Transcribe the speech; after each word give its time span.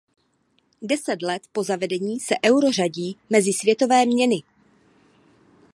Deset 0.81 1.21
let 1.21 1.43
po 1.51 1.63
zavedení 1.63 2.19
se 2.19 2.35
euro 2.45 2.71
řadí 2.71 3.17
mezi 3.29 3.53
světové 3.53 4.05
měny. 4.05 4.43